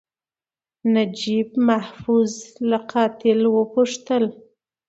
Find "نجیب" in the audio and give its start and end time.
0.93-1.49